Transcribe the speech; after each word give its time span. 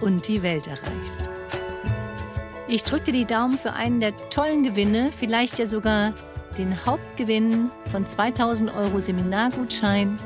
und 0.00 0.28
die 0.28 0.42
Welt 0.42 0.66
erreichst. 0.66 1.30
Ich 2.68 2.84
drücke 2.84 3.06
dir 3.06 3.12
die 3.12 3.24
Daumen 3.24 3.58
für 3.58 3.72
einen 3.72 4.00
der 4.00 4.16
tollen 4.30 4.62
Gewinne, 4.62 5.10
vielleicht 5.16 5.58
ja 5.58 5.66
sogar 5.66 6.12
den 6.56 6.86
Hauptgewinn 6.86 7.70
von 7.90 8.06
2000 8.06 8.72
Euro 8.74 9.00
Seminargutschein 9.00 10.18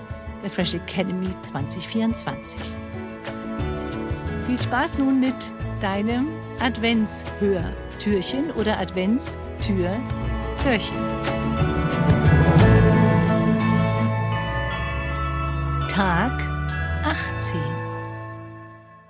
der 0.42 0.50
Fresh 0.50 0.74
Academy 0.74 1.28
2024. 1.40 2.60
Viel 4.46 4.60
Spaß 4.60 4.98
nun 4.98 5.20
mit 5.20 5.34
deinem 5.80 6.28
Adventshörtürchen 6.60 8.50
oder 8.52 8.78
Adventstür-Türchen. 8.78 10.96
Tag 15.88 16.32
18 16.32 16.53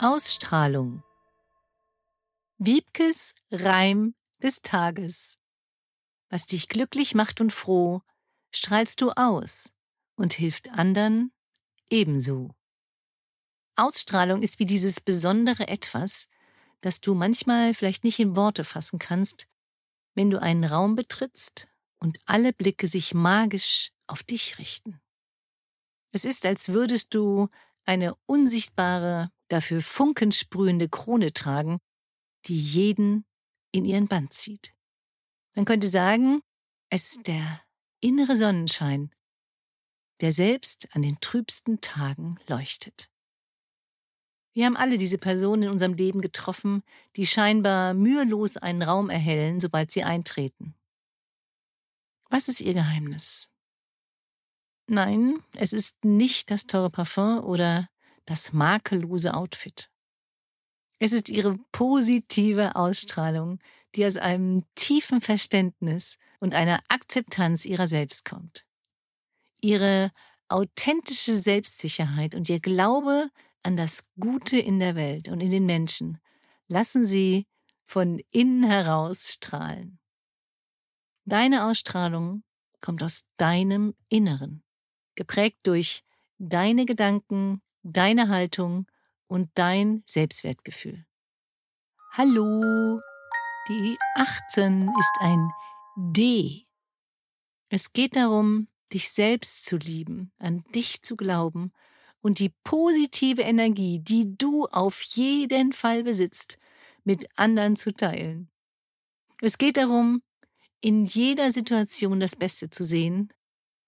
Ausstrahlung. 0.06 1.02
Wiebkes 2.58 3.34
Reim 3.50 4.14
des 4.42 4.60
Tages. 4.60 5.38
Was 6.28 6.44
dich 6.44 6.68
glücklich 6.68 7.14
macht 7.14 7.40
und 7.40 7.54
froh, 7.54 8.02
strahlst 8.50 9.00
du 9.00 9.12
aus 9.12 9.72
und 10.14 10.34
hilft 10.34 10.68
anderen 10.68 11.32
ebenso. 11.88 12.54
Ausstrahlung 13.76 14.42
ist 14.42 14.58
wie 14.58 14.66
dieses 14.66 15.00
besondere 15.00 15.68
Etwas, 15.68 16.28
das 16.82 17.00
du 17.00 17.14
manchmal 17.14 17.72
vielleicht 17.72 18.04
nicht 18.04 18.18
in 18.18 18.36
Worte 18.36 18.62
fassen 18.62 18.98
kannst, 18.98 19.48
wenn 20.14 20.28
du 20.28 20.38
einen 20.38 20.64
Raum 20.64 20.96
betrittst 20.96 21.66
und 21.98 22.18
alle 22.26 22.52
Blicke 22.52 22.88
sich 22.88 23.14
magisch 23.14 23.90
auf 24.06 24.22
dich 24.22 24.58
richten. 24.58 25.00
Es 26.12 26.26
ist, 26.26 26.44
als 26.44 26.74
würdest 26.74 27.14
du 27.14 27.48
eine 27.86 28.14
unsichtbare, 28.26 29.32
dafür 29.48 29.82
funkensprühende 29.82 30.88
Krone 30.88 31.32
tragen, 31.32 31.78
die 32.46 32.58
jeden 32.58 33.24
in 33.72 33.84
ihren 33.84 34.08
Band 34.08 34.32
zieht. 34.32 34.74
Man 35.54 35.64
könnte 35.64 35.88
sagen, 35.88 36.40
es 36.90 37.12
ist 37.12 37.26
der 37.26 37.62
innere 38.00 38.36
Sonnenschein, 38.36 39.10
der 40.20 40.32
selbst 40.32 40.94
an 40.94 41.02
den 41.02 41.18
trübsten 41.20 41.80
Tagen 41.80 42.38
leuchtet. 42.48 43.10
Wir 44.54 44.66
haben 44.66 44.76
alle 44.76 44.98
diese 44.98 45.18
Personen 45.18 45.64
in 45.64 45.68
unserem 45.70 45.94
Leben 45.94 46.20
getroffen, 46.20 46.82
die 47.16 47.26
scheinbar 47.26 47.92
mühelos 47.92 48.56
einen 48.56 48.82
Raum 48.82 49.10
erhellen, 49.10 49.58
sobald 49.58 49.90
sie 49.90 50.04
eintreten. 50.04 50.76
Was 52.30 52.48
ist 52.48 52.60
ihr 52.60 52.74
Geheimnis? 52.74 53.50
Nein, 54.86 55.42
es 55.56 55.72
ist 55.72 56.04
nicht 56.04 56.50
das 56.50 56.66
teure 56.66 56.90
Parfum 56.90 57.42
oder 57.42 57.88
das 58.26 58.52
makellose 58.52 59.34
Outfit. 59.34 59.90
Es 60.98 61.12
ist 61.12 61.28
ihre 61.28 61.58
positive 61.72 62.76
Ausstrahlung, 62.76 63.58
die 63.94 64.06
aus 64.06 64.16
einem 64.16 64.64
tiefen 64.74 65.20
Verständnis 65.20 66.18
und 66.40 66.54
einer 66.54 66.80
Akzeptanz 66.88 67.64
ihrer 67.64 67.86
selbst 67.86 68.24
kommt. 68.24 68.66
Ihre 69.60 70.12
authentische 70.48 71.34
Selbstsicherheit 71.34 72.34
und 72.34 72.48
ihr 72.48 72.60
Glaube 72.60 73.30
an 73.62 73.76
das 73.76 74.08
Gute 74.20 74.58
in 74.58 74.78
der 74.78 74.94
Welt 74.94 75.28
und 75.28 75.40
in 75.40 75.50
den 75.50 75.66
Menschen 75.66 76.18
lassen 76.68 77.04
sie 77.04 77.46
von 77.84 78.20
innen 78.30 78.64
heraus 78.64 79.32
strahlen. 79.32 79.98
Deine 81.24 81.66
Ausstrahlung 81.66 82.42
kommt 82.80 83.02
aus 83.02 83.24
deinem 83.36 83.94
Inneren, 84.08 84.62
geprägt 85.14 85.60
durch 85.62 86.04
deine 86.38 86.84
Gedanken, 86.84 87.62
deine 87.84 88.28
Haltung 88.28 88.86
und 89.26 89.50
dein 89.54 90.02
Selbstwertgefühl. 90.06 91.04
Hallo, 92.12 93.00
die 93.68 93.96
18 94.16 94.88
ist 94.88 95.12
ein 95.20 95.50
D. 95.96 96.64
Es 97.68 97.92
geht 97.92 98.16
darum, 98.16 98.68
dich 98.92 99.10
selbst 99.10 99.66
zu 99.66 99.76
lieben, 99.76 100.32
an 100.38 100.64
dich 100.74 101.02
zu 101.02 101.16
glauben 101.16 101.72
und 102.20 102.38
die 102.38 102.54
positive 102.64 103.42
Energie, 103.42 104.00
die 104.00 104.36
du 104.36 104.66
auf 104.66 105.02
jeden 105.02 105.72
Fall 105.72 106.04
besitzt, 106.04 106.58
mit 107.04 107.28
anderen 107.36 107.76
zu 107.76 107.92
teilen. 107.92 108.50
Es 109.42 109.58
geht 109.58 109.76
darum, 109.76 110.22
in 110.80 111.04
jeder 111.04 111.52
Situation 111.52 112.20
das 112.20 112.36
Beste 112.36 112.70
zu 112.70 112.82
sehen, 112.82 113.32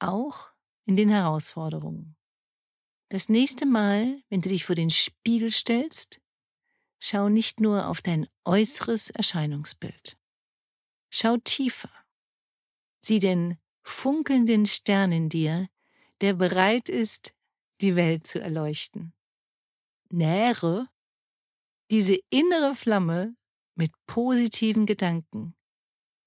auch 0.01 0.51
in 0.85 0.97
den 0.97 1.09
Herausforderungen. 1.09 2.17
Das 3.09 3.29
nächste 3.29 3.67
Mal, 3.67 4.23
wenn 4.29 4.41
du 4.41 4.49
dich 4.49 4.65
vor 4.65 4.75
den 4.75 4.91
Spiegel 4.91 5.53
stellst, 5.53 6.21
schau 6.99 7.29
nicht 7.29 7.61
nur 7.61 7.87
auf 7.87 8.03
dein 8.03 8.27
äußeres 8.45 9.11
Erscheinungsbild. 9.11 10.19
Schau 11.09 11.37
tiefer. 11.37 11.91
Sieh 13.01 13.21
den 13.21 13.59
funkelnden 13.83 14.67
Stern 14.67 15.13
in 15.13 15.29
dir, 15.29 15.69
der 16.21 16.35
bereit 16.35 16.89
ist, 16.89 17.33
die 17.81 17.95
Welt 17.95 18.27
zu 18.27 18.41
erleuchten. 18.41 19.13
Nähre 20.11 20.89
diese 21.91 22.19
innere 22.31 22.75
Flamme 22.75 23.37
mit 23.77 23.93
positiven 24.07 24.87
Gedanken, 24.87 25.55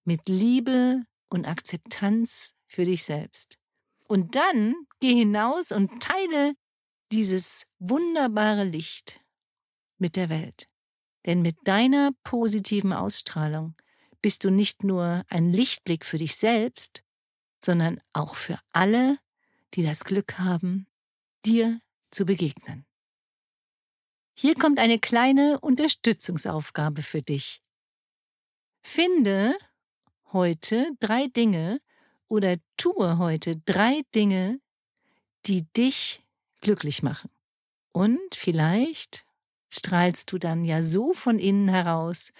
mit 0.05 0.29
Liebe 0.29 1.03
und 1.29 1.45
Akzeptanz 1.45 2.55
für 2.65 2.85
dich 2.85 3.03
selbst. 3.03 3.59
Und 4.07 4.35
dann 4.35 4.75
geh 4.99 5.13
hinaus 5.13 5.71
und 5.71 6.01
teile 6.01 6.55
dieses 7.11 7.65
wunderbare 7.79 8.63
Licht 8.63 9.19
mit 9.97 10.15
der 10.15 10.29
Welt. 10.29 10.69
Denn 11.25 11.41
mit 11.41 11.55
deiner 11.65 12.11
positiven 12.23 12.93
Ausstrahlung 12.93 13.75
bist 14.21 14.43
du 14.43 14.49
nicht 14.49 14.83
nur 14.83 15.23
ein 15.29 15.51
Lichtblick 15.51 16.05
für 16.05 16.17
dich 16.17 16.35
selbst, 16.35 17.03
sondern 17.63 18.01
auch 18.13 18.35
für 18.35 18.59
alle, 18.71 19.17
die 19.73 19.83
das 19.83 20.03
Glück 20.03 20.39
haben, 20.39 20.87
dir 21.45 21.79
zu 22.11 22.25
begegnen. 22.25 22.85
Hier 24.33 24.55
kommt 24.55 24.79
eine 24.79 24.99
kleine 24.99 25.59
Unterstützungsaufgabe 25.59 27.01
für 27.01 27.21
dich. 27.21 27.61
Finde 28.81 29.57
heute 30.31 30.91
drei 30.99 31.27
Dinge 31.27 31.81
oder 32.27 32.55
tue 32.77 33.17
heute 33.17 33.57
drei 33.57 34.03
Dinge, 34.15 34.61
die 35.45 35.63
dich 35.73 36.23
glücklich 36.61 37.03
machen. 37.03 37.29
Und 37.91 38.35
vielleicht 38.35 39.25
strahlst 39.69 40.31
du 40.31 40.37
dann 40.37 40.63
ja 40.63 40.81
so 40.81 41.13
von 41.13 41.39
innen 41.39 41.67
heraus, 41.67 42.31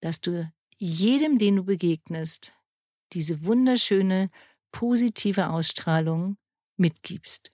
dass 0.00 0.20
du 0.20 0.50
jedem, 0.76 1.38
den 1.38 1.56
du 1.56 1.64
begegnest, 1.64 2.52
diese 3.12 3.44
wunderschöne, 3.44 4.30
positive 4.72 5.50
Ausstrahlung 5.50 6.36
mitgibst. 6.76 7.52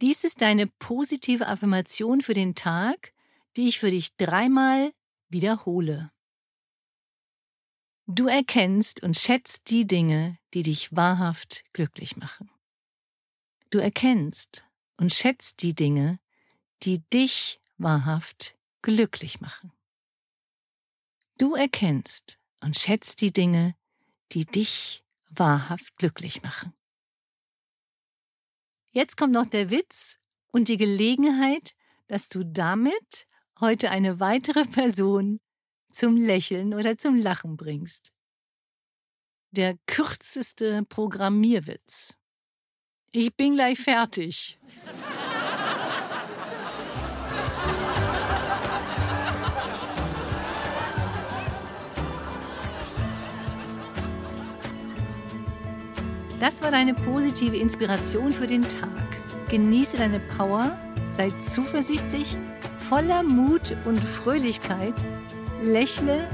Dies 0.00 0.24
ist 0.24 0.40
deine 0.40 0.66
positive 0.66 1.46
Affirmation 1.46 2.22
für 2.22 2.32
den 2.32 2.54
Tag, 2.54 3.12
die 3.56 3.68
ich 3.68 3.78
für 3.78 3.90
dich 3.90 4.16
dreimal 4.16 4.92
wiederhole. 5.28 6.10
Du 8.06 8.26
erkennst 8.26 9.02
und 9.02 9.16
schätzt 9.16 9.70
die 9.70 9.86
Dinge, 9.86 10.38
die 10.54 10.62
dich 10.62 10.94
wahrhaft 10.96 11.64
glücklich 11.72 12.16
machen. 12.16 12.50
Du 13.70 13.78
erkennst 13.78 14.64
und 14.96 15.12
schätzt 15.12 15.62
die 15.62 15.74
Dinge, 15.74 16.18
die 16.82 16.98
dich 17.10 17.60
wahrhaft 17.78 18.56
glücklich 18.82 19.40
machen. 19.40 19.72
Du 21.38 21.54
erkennst 21.54 22.40
und 22.60 22.76
schätzt 22.76 23.20
die 23.20 23.32
Dinge, 23.32 23.76
die 24.32 24.44
dich 24.44 25.04
wahrhaft 25.30 25.96
glücklich 25.96 26.42
machen. 26.42 26.74
Jetzt 28.90 29.16
kommt 29.16 29.32
noch 29.32 29.46
der 29.46 29.70
Witz 29.70 30.18
und 30.48 30.66
die 30.66 30.76
Gelegenheit, 30.76 31.74
dass 32.08 32.28
du 32.28 32.44
damit 32.44 33.28
heute 33.60 33.90
eine 33.90 34.18
weitere 34.18 34.64
Person 34.64 35.40
zum 35.92 36.16
Lächeln 36.16 36.74
oder 36.74 36.98
zum 36.98 37.14
Lachen 37.14 37.56
bringst. 37.56 38.12
Der 39.52 39.78
kürzeste 39.86 40.84
Programmierwitz. 40.84 42.16
Ich 43.12 43.34
bin 43.34 43.56
gleich 43.56 43.76
fertig. 43.76 44.56
Das 56.38 56.62
war 56.62 56.70
deine 56.70 56.94
positive 56.94 57.56
Inspiration 57.56 58.30
für 58.30 58.46
den 58.46 58.62
Tag. 58.62 58.88
Genieße 59.48 59.96
deine 59.96 60.20
Power, 60.20 60.78
sei 61.10 61.30
zuversichtlich, 61.40 62.36
voller 62.88 63.24
Mut 63.24 63.76
und 63.86 63.98
Fröhlichkeit, 63.98 64.94
lächle 65.60 66.28